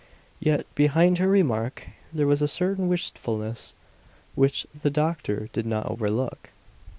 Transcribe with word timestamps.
Yet, 0.39 0.65
behind 0.73 1.19
her 1.19 1.27
remark 1.27 1.89
there 2.11 2.25
was 2.25 2.41
a 2.41 2.47
certain 2.47 2.87
wistfulness 2.87 3.75
which 4.33 4.65
the 4.73 4.89
doctor 4.89 5.47
did 5.53 5.67
not 5.67 5.85
overlook. 5.85 6.49